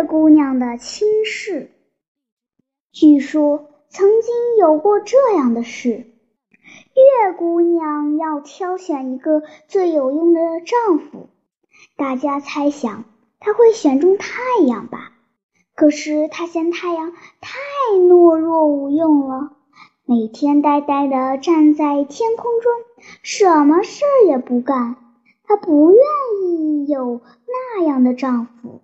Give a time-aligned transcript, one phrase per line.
[0.00, 1.70] 月姑娘的亲事。
[2.90, 11.28] 据说曾经有过这样的事：月姑娘要挑选一个最有用的丈夫，
[11.98, 13.04] 大家猜想
[13.40, 15.12] 她会选中太阳吧？
[15.74, 17.58] 可是她嫌太阳太
[17.98, 19.50] 懦弱无用了，
[20.06, 22.72] 每天呆呆地站在天空中，
[23.22, 24.96] 什么事儿也不干。
[25.44, 26.00] 她不愿
[26.42, 27.20] 意有
[27.76, 28.80] 那样的丈夫。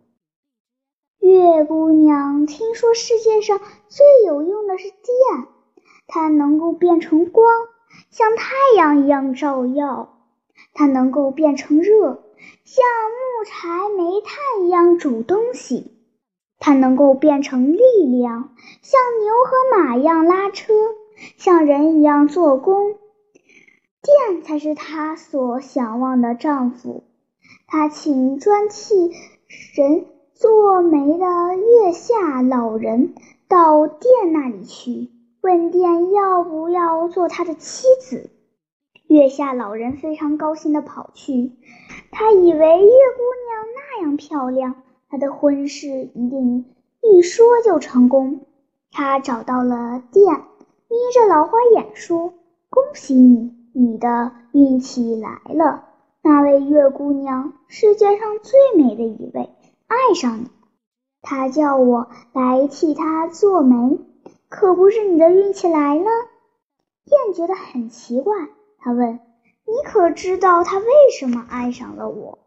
[1.27, 5.49] 月姑娘听说世界上最有用的是电，
[6.07, 7.45] 它能够变成光，
[8.11, 10.07] 像太阳一样照耀；
[10.73, 12.23] 它能够变成热，
[12.65, 15.91] 像木柴、煤炭一样煮东西；
[16.61, 20.75] 它能够变成力量，像牛和马一样拉车，
[21.37, 22.95] 像人一样做工。
[24.01, 27.03] 电才是她所想望的丈夫。
[27.67, 29.11] 她请专替
[29.75, 30.07] 人。
[30.39, 31.27] 做媒的
[31.57, 33.15] 月下老人
[33.49, 35.09] 到店那里去，
[35.41, 38.29] 问店要不要做他的妻子。
[39.07, 41.53] 月下老人非常高兴地跑去，
[42.11, 44.75] 他以为月姑娘那样漂亮，
[45.09, 46.67] 他的婚事一定
[47.01, 48.41] 一说就成功。
[48.93, 52.35] 他找到了店，眯着老花眼说
[52.69, 55.85] ：“恭喜你，你的运气来了。
[56.21, 59.49] 那位月姑娘，世界上最美的一位。”
[59.87, 60.51] 爱上你，
[61.23, 64.01] 他叫我来替他做媒，
[64.49, 66.05] 可不是你的运气来了？
[67.05, 68.35] 燕觉得很奇怪，
[68.79, 69.21] 他问
[69.65, 72.41] ：“你可知道他为什么爱上了我？”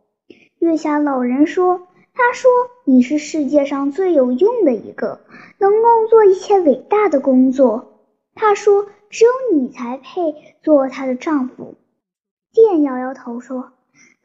[0.59, 2.51] 月下老人说：“他说
[2.83, 5.21] 你是世界上最有用的一个，
[5.59, 8.03] 能够做一切伟大的工作。
[8.35, 11.75] 他说只有你才配做他的丈夫。”
[12.51, 13.71] 电摇摇头说。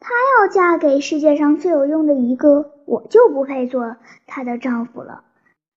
[0.07, 3.95] 她要嫁给世界上最有用的一个，我就不配做
[4.27, 5.23] 她的丈夫了。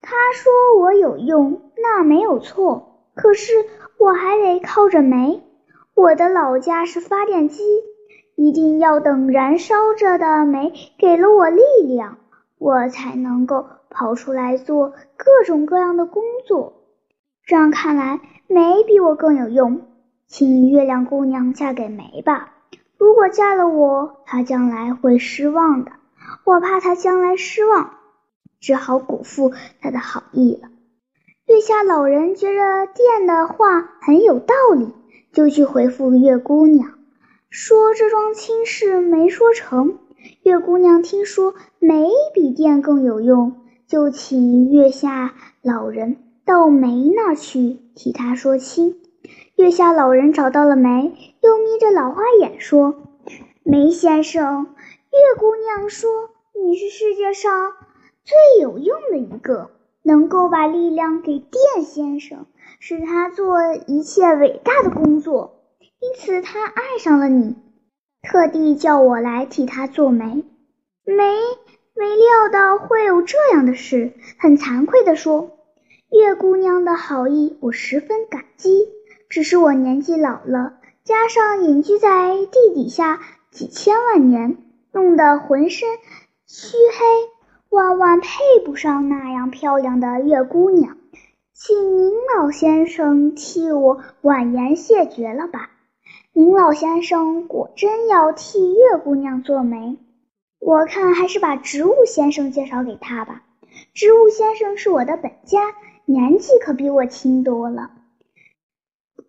[0.02, 3.06] 她说我有用，那没有错。
[3.14, 3.54] 可是
[3.98, 5.42] 我还得靠着煤，
[5.94, 7.62] 我的老家是发电机，
[8.36, 12.18] 一定要等燃烧着的煤给了我力量，
[12.58, 16.74] 我才能够跑出来做各种各样的工作。
[17.46, 19.80] 这样看来，煤比我更有用，
[20.26, 22.56] 请月亮姑娘嫁给煤吧。
[22.98, 25.92] 如果嫁了我，她将来会失望的。
[26.44, 27.94] 我怕她将来失望，
[28.60, 30.68] 只好辜负她的好意了。
[31.46, 34.92] 月下老人觉着店的话很有道理，
[35.32, 36.90] 就去回复月姑娘，
[37.48, 39.98] 说这桩亲事没说成。
[40.42, 49.00] 月姑娘听说煤比电更有用，就请月下老人到煤那儿去替她说亲。
[49.58, 52.94] 月下老人找到了梅，又眯着老花眼说
[53.66, 54.66] ：“梅先生，
[55.10, 56.08] 月姑娘说
[56.54, 57.72] 你是世界上
[58.22, 59.72] 最有用的一个，
[60.04, 62.46] 能够把力量给电先生，
[62.78, 65.56] 使他做一切伟大的工作。
[65.80, 67.56] 因此他爱上了你，
[68.22, 70.44] 特地叫我来替他做媒。
[71.04, 71.34] 没
[71.96, 75.50] 没料到会有这样的事，很惭愧地说，
[76.10, 78.86] 月姑娘的好意我十分感激。”
[79.28, 80.74] 只是我年纪老了，
[81.04, 84.56] 加上隐居在地底下几千万年，
[84.90, 85.86] 弄得浑身
[86.46, 87.04] 黢黑，
[87.68, 88.28] 万万配
[88.64, 90.96] 不上那样漂亮的月姑娘，
[91.52, 95.70] 请您老先生替我婉言谢绝了吧。
[96.32, 99.98] 您老先生果真要替月姑娘做媒，
[100.58, 103.42] 我看还是把植物先生介绍给她吧。
[103.92, 105.60] 植物先生是我的本家，
[106.06, 107.90] 年纪可比我轻多了。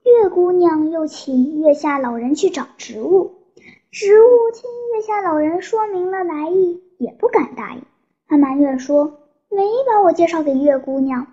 [0.09, 3.43] 月姑娘又请月下老人去找植物，
[3.91, 7.83] 植物听月下老人说明了来意，也不敢答应。
[8.27, 11.27] 他埋怨说：“没把我介绍给月姑娘，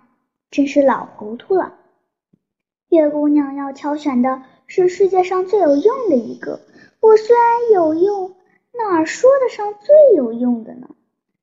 [0.51, 1.75] 真是老糊涂了。”
[2.91, 6.61] 月姑娘要挑选的是世界上最有用的一个，
[7.01, 8.37] 我虽然有用，
[8.73, 10.89] 哪说得上最有用的呢？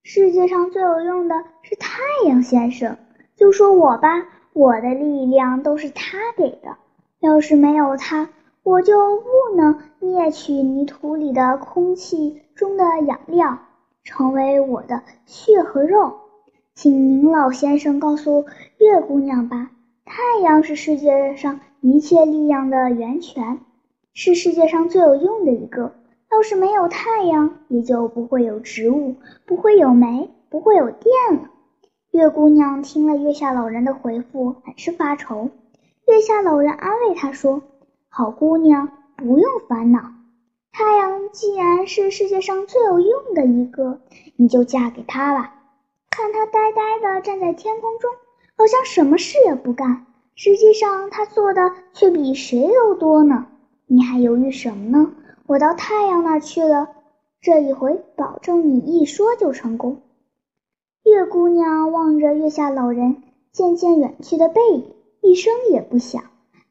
[0.03, 2.97] 世界上最有用的是太阳先生，
[3.35, 6.77] 就说我吧，我的力量都是他给的。
[7.23, 8.27] 要是没有它，
[8.63, 13.59] 我就不能啮取泥土里的空气中的养料，
[14.03, 16.15] 成为我的血和肉。
[16.75, 18.43] 请您老先生告诉
[18.77, 19.71] 月姑娘吧，
[20.03, 23.61] 太阳是世界上一切力量的源泉，
[24.13, 25.93] 是世界上最有用的一个。
[26.29, 29.15] 要是没有太阳，也就不会有植物，
[29.45, 31.51] 不会有煤，不会有电了。
[32.11, 35.51] 月姑娘听了月下老人的回复，很是发愁。
[36.05, 37.61] 月下老人安慰她说
[38.09, 40.11] ：“好姑娘，不用烦恼。
[40.71, 44.01] 太阳既然是世界上最有用的一个，
[44.35, 45.55] 你就嫁给他吧。”
[46.11, 48.11] 看他呆呆地站在天空中，
[48.55, 50.05] 好像什么事也不干。
[50.35, 53.47] 实际上，他做的却比谁都多呢。
[53.87, 55.11] 你还犹豫什么呢？
[55.47, 56.89] 我到太阳那儿去了，
[57.41, 60.01] 这一回保证你一说就成功。
[61.03, 66.21] 月姑娘望着月下老人渐渐远去的背影，一声也不响。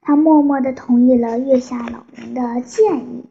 [0.02, 3.24] 他默默地同意了月下老人的建议。